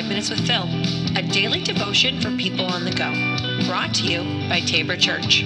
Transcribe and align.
Minutes 0.00 0.30
with 0.30 0.46
Phil, 0.46 0.64
a 1.16 1.22
daily 1.22 1.62
devotion 1.62 2.18
for 2.18 2.34
people 2.38 2.64
on 2.64 2.84
the 2.84 2.92
go. 2.92 3.12
Brought 3.68 3.94
to 3.96 4.04
you 4.04 4.20
by 4.48 4.60
Tabor 4.60 4.96
Church. 4.96 5.44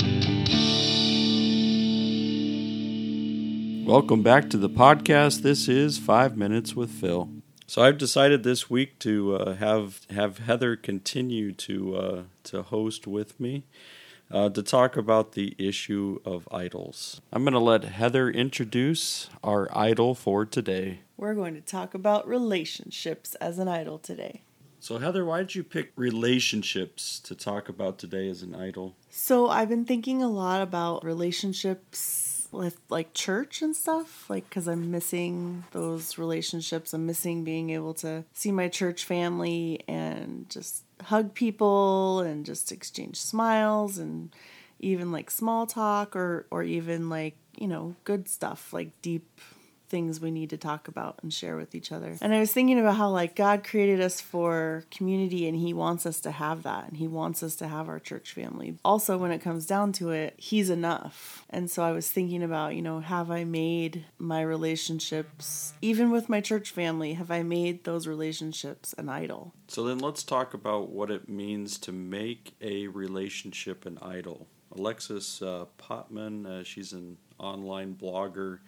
Welcome 3.84 4.22
back 4.22 4.48
to 4.50 4.56
the 4.56 4.70
podcast. 4.70 5.42
This 5.42 5.68
is 5.68 5.98
Five 5.98 6.36
Minutes 6.36 6.76
with 6.76 6.90
Phil. 6.90 7.28
So 7.66 7.82
I've 7.82 7.98
decided 7.98 8.44
this 8.44 8.70
week 8.70 9.00
to 9.00 9.34
uh, 9.34 9.54
have 9.56 10.06
have 10.10 10.38
Heather 10.38 10.76
continue 10.76 11.50
to 11.52 11.96
uh, 11.96 12.22
to 12.44 12.62
host 12.62 13.08
with 13.08 13.40
me 13.40 13.64
uh, 14.30 14.48
to 14.50 14.62
talk 14.62 14.96
about 14.96 15.32
the 15.32 15.54
issue 15.58 16.20
of 16.24 16.48
idols. 16.50 17.20
I'm 17.32 17.44
going 17.44 17.54
to 17.54 17.58
let 17.60 17.84
Heather 17.84 18.30
introduce 18.30 19.30
our 19.42 19.68
idol 19.76 20.14
for 20.14 20.44
today. 20.44 21.00
We're 21.16 21.34
going 21.34 21.54
to 21.54 21.60
talk 21.60 21.94
about 21.94 22.28
relationships 22.28 23.34
as 23.36 23.58
an 23.58 23.68
idol 23.68 23.98
today. 23.98 24.42
So, 24.78 24.98
Heather, 24.98 25.24
why 25.24 25.38
did 25.38 25.54
you 25.54 25.64
pick 25.64 25.92
relationships 25.96 27.18
to 27.20 27.34
talk 27.34 27.68
about 27.68 27.98
today 27.98 28.28
as 28.28 28.42
an 28.42 28.54
idol? 28.54 28.94
So, 29.08 29.48
I've 29.48 29.68
been 29.68 29.84
thinking 29.84 30.22
a 30.22 30.28
lot 30.28 30.62
about 30.62 31.04
relationships 31.04 32.35
with 32.52 32.78
like 32.88 33.12
church 33.14 33.62
and 33.62 33.74
stuff, 33.74 34.28
like 34.28 34.48
because 34.48 34.66
I'm 34.66 34.90
missing 34.90 35.64
those 35.72 36.18
relationships. 36.18 36.92
I'm 36.92 37.06
missing 37.06 37.44
being 37.44 37.70
able 37.70 37.94
to 37.94 38.24
see 38.32 38.52
my 38.52 38.68
church 38.68 39.04
family 39.04 39.82
and 39.88 40.48
just 40.48 40.84
hug 41.02 41.34
people 41.34 42.20
and 42.20 42.46
just 42.46 42.72
exchange 42.72 43.20
smiles 43.20 43.98
and 43.98 44.34
even 44.80 45.12
like 45.12 45.30
small 45.30 45.66
talk 45.66 46.14
or 46.16 46.46
or 46.50 46.62
even 46.62 47.08
like 47.08 47.36
you 47.58 47.68
know 47.68 47.94
good 48.04 48.28
stuff 48.28 48.72
like 48.72 48.90
deep 49.02 49.40
things 49.88 50.20
we 50.20 50.30
need 50.30 50.50
to 50.50 50.56
talk 50.56 50.88
about 50.88 51.18
and 51.22 51.32
share 51.32 51.56
with 51.56 51.74
each 51.74 51.92
other. 51.92 52.16
And 52.20 52.34
I 52.34 52.40
was 52.40 52.52
thinking 52.52 52.78
about 52.78 52.96
how 52.96 53.10
like 53.10 53.36
God 53.36 53.64
created 53.64 54.00
us 54.00 54.20
for 54.20 54.84
community 54.90 55.46
and 55.48 55.56
he 55.56 55.72
wants 55.72 56.06
us 56.06 56.20
to 56.20 56.30
have 56.30 56.62
that 56.64 56.88
and 56.88 56.96
he 56.96 57.06
wants 57.06 57.42
us 57.42 57.54
to 57.56 57.68
have 57.68 57.88
our 57.88 57.98
church 57.98 58.32
family. 58.32 58.78
Also 58.84 59.16
when 59.16 59.30
it 59.30 59.40
comes 59.40 59.66
down 59.66 59.92
to 59.92 60.10
it, 60.10 60.34
he's 60.36 60.70
enough. 60.70 61.44
And 61.50 61.70
so 61.70 61.82
I 61.82 61.92
was 61.92 62.10
thinking 62.10 62.42
about, 62.42 62.74
you 62.74 62.82
know, 62.82 63.00
have 63.00 63.30
I 63.30 63.44
made 63.44 64.04
my 64.18 64.42
relationships 64.42 65.74
even 65.80 66.10
with 66.10 66.28
my 66.28 66.40
church 66.40 66.70
family, 66.70 67.14
have 67.14 67.30
I 67.30 67.42
made 67.42 67.84
those 67.84 68.06
relationships 68.06 68.94
an 68.98 69.08
idol? 69.08 69.52
So 69.68 69.84
then 69.84 69.98
let's 69.98 70.22
talk 70.22 70.54
about 70.54 70.90
what 70.90 71.10
it 71.10 71.28
means 71.28 71.78
to 71.78 71.92
make 71.92 72.54
a 72.60 72.88
relationship 72.88 73.86
an 73.86 73.98
idol. 74.02 74.48
Alexis 74.72 75.40
uh, 75.42 75.66
Potman, 75.78 76.46
uh, 76.46 76.64
she's 76.64 76.92
an 76.92 77.16
online 77.38 77.94
blogger 77.94 78.58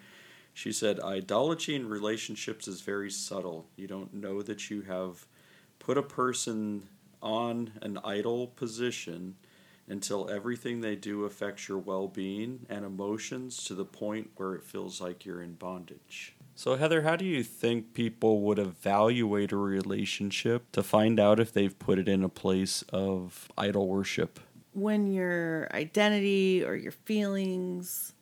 she 0.59 0.73
said, 0.73 0.99
Idolatry 0.99 1.77
in 1.77 1.89
relationships 1.89 2.67
is 2.67 2.81
very 2.81 3.13
subtle. 3.13 3.69
You 3.77 3.87
don't 3.87 4.13
know 4.13 4.43
that 4.43 4.69
you 4.71 4.83
have 4.83 5.25
put 5.79 5.97
a 5.97 6.03
person 6.03 6.89
on 7.23 7.71
an 7.81 8.01
idol 8.03 8.49
position 8.49 9.37
until 9.87 10.29
everything 10.29 10.81
they 10.81 10.97
do 10.97 11.25
affects 11.25 11.69
your 11.69 11.79
well 11.79 12.09
being 12.09 12.67
and 12.69 12.85
emotions 12.85 13.63
to 13.67 13.75
the 13.77 13.85
point 13.85 14.31
where 14.35 14.57
it 14.57 14.65
feels 14.65 15.01
like 15.01 15.25
you're 15.25 15.43
in 15.43 15.55
bondage. 15.55 16.35
So, 16.57 16.75
Heather, 16.75 17.03
how 17.03 17.15
do 17.15 17.25
you 17.25 17.45
think 17.45 17.95
people 17.95 18.41
would 18.41 18.59
evaluate 18.59 19.53
a 19.53 19.57
relationship 19.57 20.73
to 20.73 20.83
find 20.83 21.21
out 21.21 21.39
if 21.39 21.53
they've 21.53 21.79
put 21.79 22.01
it 22.01 22.09
in 22.09 22.25
a 22.25 22.29
place 22.29 22.83
of 22.93 23.49
idol 23.57 23.87
worship? 23.87 24.41
When 24.73 25.07
your 25.07 25.69
identity 25.73 26.65
or 26.65 26.75
your 26.75 26.91
feelings 26.91 28.13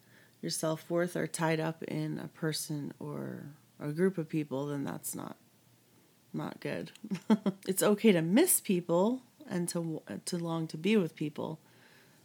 your 0.43 0.51
self 0.51 0.89
worth 0.91 1.17
are 1.17 1.27
tied 1.27 1.61
up 1.61 1.83
in 1.85 2.19
a 2.19 2.29
person 2.29 2.93
or 2.99 3.47
a 3.81 3.89
group 3.89 4.19
of 4.19 4.29
people, 4.29 4.67
then 4.67 4.85
that's 4.85 5.15
not 5.15 5.37
not 6.33 6.61
good. 6.61 6.93
it's 7.67 7.83
okay 7.83 8.13
to 8.13 8.23
miss 8.23 8.61
people 8.61 9.23
and 9.49 9.69
to 9.71 10.03
to 10.25 10.39
long 10.39 10.67
to 10.69 10.77
be 10.77 10.97
with 10.97 11.17
people, 11.17 11.61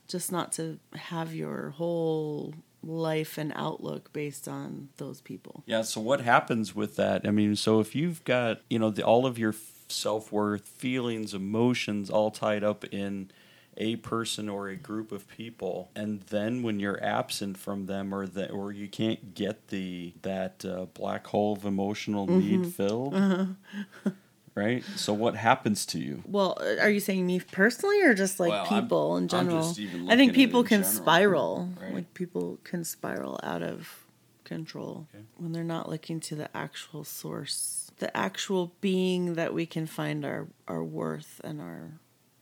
just 0.07 0.31
not 0.31 0.51
to 0.53 0.79
have 0.93 1.33
your 1.33 1.71
whole 1.71 2.53
life 2.83 3.37
and 3.37 3.53
outlook 3.55 4.11
based 4.11 4.47
on 4.47 4.89
those 4.97 5.21
people. 5.21 5.63
Yeah, 5.65 5.83
so 5.83 6.01
what 6.01 6.21
happens 6.21 6.75
with 6.75 6.95
that? 6.95 7.27
I 7.27 7.31
mean, 7.31 7.55
so 7.55 7.79
if 7.79 7.95
you've 7.95 8.23
got, 8.23 8.61
you 8.69 8.79
know, 8.79 8.89
the, 8.89 9.03
all 9.03 9.25
of 9.25 9.37
your 9.37 9.53
self-worth, 9.87 10.67
feelings, 10.67 11.33
emotions 11.33 12.09
all 12.09 12.31
tied 12.31 12.63
up 12.63 12.83
in 12.85 13.31
a 13.81 13.95
person 13.95 14.47
or 14.47 14.69
a 14.69 14.75
group 14.75 15.11
of 15.11 15.27
people 15.27 15.89
and 15.95 16.21
then 16.29 16.61
when 16.61 16.79
you're 16.79 17.03
absent 17.03 17.57
from 17.57 17.87
them 17.87 18.13
or 18.13 18.27
that 18.27 18.51
or 18.51 18.71
you 18.71 18.87
can't 18.87 19.33
get 19.33 19.69
the 19.69 20.13
that 20.21 20.63
uh, 20.63 20.85
black 20.93 21.25
hole 21.27 21.53
of 21.53 21.65
emotional 21.65 22.27
mm-hmm. 22.27 22.39
need 22.39 22.73
filled 22.73 23.15
uh-huh. 23.15 23.45
right 24.53 24.83
so 24.95 25.11
what 25.11 25.35
happens 25.35 25.83
to 25.83 25.97
you 25.97 26.21
well 26.27 26.55
are 26.79 26.91
you 26.91 26.99
saying 26.99 27.25
me 27.25 27.39
personally 27.39 28.03
or 28.03 28.13
just 28.13 28.39
like 28.39 28.51
well, 28.51 28.67
people 28.67 29.15
I'm, 29.15 29.23
in 29.23 29.27
general 29.29 29.75
i 30.09 30.15
think 30.15 30.33
people 30.33 30.63
can 30.63 30.83
general. 30.83 31.01
spiral 31.01 31.69
right. 31.81 31.93
like 31.95 32.13
people 32.13 32.59
can 32.63 32.83
spiral 32.83 33.39
out 33.41 33.63
of 33.63 34.05
control 34.43 35.07
okay. 35.11 35.23
when 35.37 35.53
they're 35.53 35.63
not 35.63 35.89
looking 35.89 36.19
to 36.19 36.35
the 36.35 36.55
actual 36.55 37.03
source 37.03 37.89
the 37.97 38.15
actual 38.15 38.73
being 38.79 39.33
that 39.35 39.55
we 39.55 39.65
can 39.65 39.87
find 39.87 40.23
our 40.23 40.47
our 40.67 40.83
worth 40.83 41.41
and 41.43 41.59
our 41.59 41.93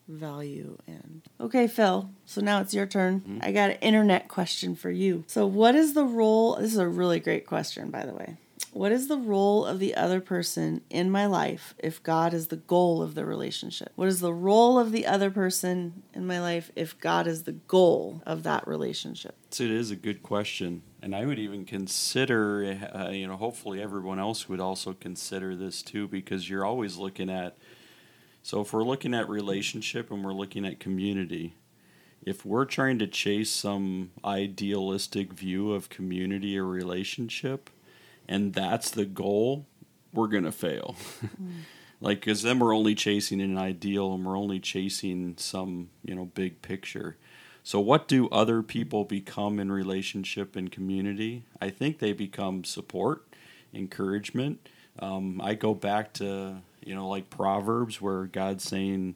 value 0.09 0.77
and 0.87 1.21
okay 1.39 1.67
phil 1.67 2.09
so 2.25 2.41
now 2.41 2.61
it's 2.61 2.73
your 2.73 2.85
turn. 2.85 3.21
Mm-hmm. 3.21 3.39
i 3.41 3.51
got 3.51 3.69
an 3.69 3.77
internet 3.77 4.27
question 4.27 4.75
for 4.75 4.89
you. 4.89 5.23
So 5.27 5.45
what 5.45 5.75
is 5.75 5.93
the 5.93 6.03
role 6.03 6.55
this 6.55 6.71
is 6.71 6.77
a 6.77 6.87
really 6.87 7.19
great 7.19 7.45
question 7.45 7.89
by 7.89 8.05
the 8.05 8.13
way. 8.13 8.37
What 8.71 8.91
is 8.91 9.07
the 9.07 9.17
role 9.17 9.65
of 9.65 9.79
the 9.79 9.95
other 9.95 10.21
person 10.21 10.81
in 10.91 11.09
my 11.09 11.25
life 11.25 11.73
if 11.77 12.01
god 12.03 12.33
is 12.33 12.47
the 12.47 12.57
goal 12.57 13.01
of 13.01 13.15
the 13.15 13.25
relationship? 13.25 13.91
What 13.95 14.07
is 14.07 14.19
the 14.19 14.33
role 14.33 14.77
of 14.79 14.91
the 14.91 15.05
other 15.05 15.31
person 15.31 16.03
in 16.13 16.25
my 16.25 16.39
life 16.39 16.71
if 16.75 16.99
god 16.99 17.27
is 17.27 17.43
the 17.43 17.53
goal 17.53 18.21
of 18.25 18.43
that 18.43 18.67
relationship? 18.67 19.35
So 19.51 19.63
it 19.63 19.71
is 19.71 19.91
a 19.91 19.95
good 19.95 20.23
question 20.23 20.83
and 21.01 21.15
i 21.15 21.25
would 21.25 21.39
even 21.39 21.65
consider 21.65 22.77
uh, 22.93 23.09
you 23.09 23.25
know 23.27 23.37
hopefully 23.37 23.81
everyone 23.81 24.19
else 24.19 24.49
would 24.49 24.59
also 24.59 24.93
consider 24.93 25.55
this 25.55 25.81
too 25.81 26.07
because 26.07 26.49
you're 26.49 26.65
always 26.65 26.97
looking 26.97 27.29
at 27.29 27.57
so 28.43 28.61
if 28.61 28.73
we're 28.73 28.83
looking 28.83 29.13
at 29.13 29.29
relationship 29.29 30.11
and 30.11 30.23
we're 30.23 30.33
looking 30.33 30.65
at 30.65 30.79
community, 30.79 31.55
if 32.25 32.45
we're 32.45 32.65
trying 32.65 32.99
to 32.99 33.07
chase 33.07 33.49
some 33.49 34.11
idealistic 34.23 35.33
view 35.33 35.73
of 35.73 35.89
community 35.89 36.57
or 36.57 36.65
relationship 36.65 37.69
and 38.27 38.53
that's 38.53 38.91
the 38.91 39.05
goal, 39.05 39.65
we're 40.13 40.27
going 40.27 40.43
to 40.43 40.51
fail. 40.51 40.95
Mm. 41.23 41.61
like 42.01 42.21
cuz 42.21 42.43
then 42.43 42.59
we're 42.59 42.75
only 42.75 42.95
chasing 42.95 43.41
an 43.41 43.57
ideal 43.57 44.13
and 44.13 44.25
we're 44.25 44.37
only 44.37 44.59
chasing 44.59 45.35
some, 45.37 45.89
you 46.03 46.15
know, 46.15 46.25
big 46.25 46.61
picture. 46.61 47.17
So 47.63 47.79
what 47.79 48.07
do 48.07 48.29
other 48.29 48.63
people 48.63 49.03
become 49.03 49.59
in 49.59 49.71
relationship 49.71 50.55
and 50.55 50.71
community? 50.71 51.43
I 51.61 51.69
think 51.69 51.99
they 51.99 52.13
become 52.13 52.63
support, 52.63 53.27
encouragement. 53.73 54.67
Um, 54.97 55.39
I 55.43 55.53
go 55.53 55.73
back 55.73 56.13
to 56.13 56.61
you 56.89 56.95
know, 56.95 57.07
like 57.07 57.29
Proverbs, 57.29 58.01
where 58.01 58.25
God's 58.25 58.63
saying, 58.63 59.13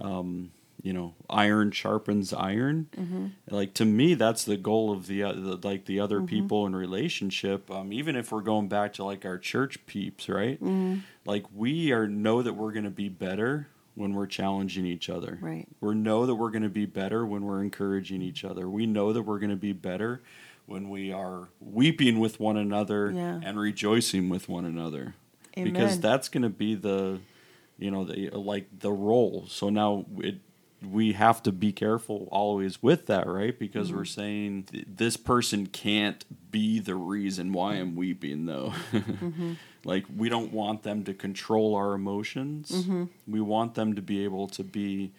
um, 0.00 0.50
you 0.82 0.92
know, 0.92 1.14
iron 1.30 1.70
sharpens 1.70 2.32
iron. 2.32 2.88
Mm-hmm. 2.96 3.26
Like 3.48 3.74
to 3.74 3.84
me, 3.84 4.14
that's 4.14 4.44
the 4.44 4.56
goal 4.56 4.90
of 4.90 5.06
the, 5.06 5.22
uh, 5.22 5.32
the 5.32 5.56
like 5.62 5.84
the 5.84 6.00
other 6.00 6.16
mm-hmm. 6.16 6.26
people 6.26 6.66
in 6.66 6.74
relationship. 6.74 7.70
Um, 7.70 7.92
even 7.92 8.16
if 8.16 8.32
we're 8.32 8.40
going 8.40 8.66
back 8.66 8.94
to 8.94 9.04
like 9.04 9.24
our 9.24 9.38
church 9.38 9.86
peeps, 9.86 10.28
right? 10.28 10.60
Mm-hmm. 10.60 10.98
Like 11.24 11.44
we 11.54 11.92
are 11.92 12.08
know 12.08 12.42
that 12.42 12.54
we're 12.54 12.72
going 12.72 12.86
to 12.86 12.90
be 12.90 13.08
better 13.08 13.68
when 13.94 14.14
we're 14.14 14.26
challenging 14.26 14.84
each 14.84 15.08
other. 15.08 15.38
Right. 15.40 15.68
We 15.80 15.94
know 15.94 16.26
that 16.26 16.34
we're 16.34 16.50
going 16.50 16.64
to 16.64 16.68
be 16.68 16.86
better 16.86 17.24
when 17.24 17.44
we're 17.44 17.62
encouraging 17.62 18.20
each 18.20 18.44
other. 18.44 18.68
We 18.68 18.84
know 18.86 19.12
that 19.12 19.22
we're 19.22 19.38
going 19.38 19.50
to 19.50 19.56
be 19.56 19.72
better 19.72 20.22
when 20.66 20.88
we 20.88 21.12
are 21.12 21.50
weeping 21.60 22.18
with 22.18 22.40
one 22.40 22.56
another 22.56 23.12
yeah. 23.14 23.38
and 23.44 23.60
rejoicing 23.60 24.28
with 24.28 24.48
one 24.48 24.64
another. 24.64 25.14
Amen. 25.56 25.72
because 25.72 26.00
that's 26.00 26.28
going 26.28 26.42
to 26.42 26.48
be 26.48 26.74
the 26.74 27.20
you 27.78 27.90
know 27.90 28.04
the 28.04 28.30
like 28.30 28.66
the 28.78 28.92
role 28.92 29.46
so 29.48 29.68
now 29.68 30.06
it 30.18 30.36
we 30.84 31.12
have 31.12 31.42
to 31.42 31.52
be 31.52 31.72
careful 31.72 32.28
always 32.30 32.82
with 32.82 33.06
that 33.06 33.26
right 33.26 33.58
because 33.58 33.88
mm-hmm. 33.88 33.98
we're 33.98 34.04
saying 34.04 34.64
th- 34.64 34.86
this 34.88 35.16
person 35.16 35.66
can't 35.66 36.24
be 36.50 36.78
the 36.80 36.94
reason 36.94 37.52
why 37.52 37.74
i'm 37.74 37.94
weeping 37.94 38.46
though 38.46 38.72
mm-hmm. 38.92 39.52
like 39.84 40.04
we 40.16 40.28
don't 40.28 40.52
want 40.52 40.82
them 40.82 41.04
to 41.04 41.14
control 41.14 41.74
our 41.74 41.92
emotions 41.92 42.70
mm-hmm. 42.70 43.04
we 43.26 43.40
want 43.40 43.74
them 43.74 43.94
to 43.94 44.02
be 44.02 44.24
able 44.24 44.48
to 44.48 44.64
be 44.64 45.12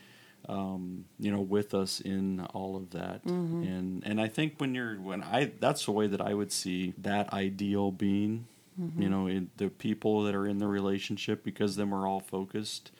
um, 0.50 1.06
you 1.20 1.32
know 1.32 1.40
with 1.40 1.74
us 1.74 2.02
in 2.02 2.42
all 2.54 2.76
of 2.76 2.90
that 2.92 3.26
mm-hmm. 3.26 3.64
and 3.64 4.04
and 4.06 4.20
i 4.20 4.28
think 4.28 4.56
when 4.58 4.76
you're 4.76 4.96
when 4.96 5.24
i 5.24 5.52
that's 5.60 5.86
the 5.86 5.92
way 5.92 6.08
that 6.08 6.20
i 6.20 6.34
would 6.34 6.52
see 6.52 6.94
that 6.98 7.32
ideal 7.32 7.92
being 7.92 8.46
mm-hmm. 8.80 9.02
you 9.02 9.10
know, 9.10 9.28
in 9.28 9.50
the 9.58 9.70
people 9.70 10.24
that 10.24 10.36
are 10.36 10.48
in 10.48 10.58
the 10.60 10.68
relationship, 10.68 11.44
because 11.44 11.76
then 11.76 11.90
we're 11.90 12.08
all 12.08 12.20
focused 12.20 12.92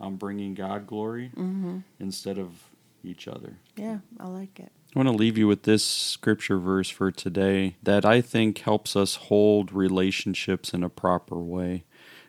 on 0.00 0.16
bringing 0.16 0.54
God 0.54 0.86
glory 0.86 1.30
mm-hmm. 1.36 1.78
instead 1.98 2.38
of 2.38 2.70
each 3.04 3.28
other. 3.28 3.58
Yeah, 3.76 3.98
I 4.18 4.28
like 4.28 4.58
it. 4.58 4.72
I 4.94 4.98
want 4.98 5.08
to 5.08 5.14
leave 5.14 5.38
you 5.38 5.46
with 5.46 5.62
this 5.62 5.84
scripture 5.84 6.58
verse 6.58 6.90
for 6.90 7.10
today 7.10 7.76
that 7.82 8.04
I 8.04 8.20
think 8.20 8.58
helps 8.58 8.94
us 8.94 9.14
hold 9.14 9.72
relationships 9.72 10.74
in 10.74 10.82
a 10.82 10.90
proper 10.90 11.38
way. 11.38 11.84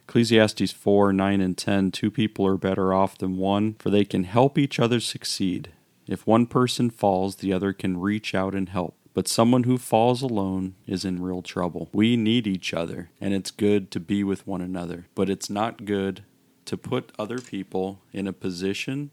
Ecclesiastes 0.08 0.72
4 0.72 1.14
9 1.14 1.42
and 1.42 1.58
10 1.58 1.92
Two 1.92 2.12
people 2.12 2.46
are 2.46 2.58
better 2.58 2.94
off 2.94 3.18
than 3.18 3.38
one, 3.38 3.76
for 3.80 3.90
they 3.90 4.06
can 4.06 4.24
help 4.24 4.58
each 4.58 4.80
other 4.80 5.00
succeed. 5.00 5.72
If 6.08 6.28
one 6.28 6.46
person 6.46 6.90
falls, 6.90 7.38
the 7.38 7.54
other 7.54 7.74
can 7.74 8.00
reach 8.00 8.36
out 8.36 8.54
and 8.54 8.70
help. 8.70 8.96
But 9.14 9.28
someone 9.28 9.64
who 9.64 9.78
falls 9.78 10.22
alone 10.22 10.76
is 10.88 11.06
in 11.06 11.22
real 11.22 11.42
trouble. 11.42 11.90
We 11.94 12.18
need 12.18 12.48
each 12.48 12.74
other, 12.74 13.10
and 13.22 13.34
it's 13.34 13.52
good 13.52 13.92
to 13.92 14.00
be 14.00 14.24
with 14.24 14.48
one 14.48 14.62
another. 14.62 15.06
But 15.14 15.30
it's 15.30 15.50
not 15.50 15.86
good 15.86 16.24
to 16.66 16.78
put 16.78 17.12
other 17.20 17.40
people 17.40 18.02
in 18.12 18.28
a 18.28 18.34
position 18.34 19.12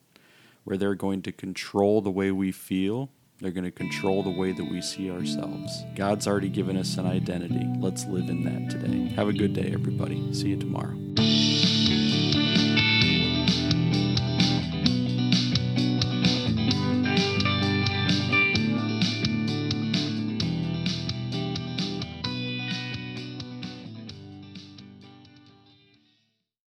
where 0.65 0.77
they're 0.77 0.95
going 0.95 1.23
to 1.23 1.33
control 1.33 2.01
the 2.01 2.11
way 2.11 2.31
we 2.31 2.53
feel. 2.53 3.11
They're 3.41 3.51
going 3.51 3.65
to 3.65 3.71
control 3.71 4.23
the 4.23 4.31
way 4.31 4.53
that 4.53 4.71
we 4.71 4.83
see 4.83 5.11
ourselves. 5.11 5.85
God's 5.97 6.27
already 6.27 6.51
given 6.51 6.77
us 6.77 6.97
an 6.97 7.07
identity. 7.07 7.67
Let's 7.79 8.05
live 8.07 8.29
in 8.29 8.45
that 8.45 8.71
today. 8.71 9.09
Have 9.15 9.29
a 9.29 9.33
good 9.33 9.55
day, 9.55 9.71
everybody. 9.73 10.33
See 10.33 10.51
you 10.51 10.57
tomorrow. 10.59 11.10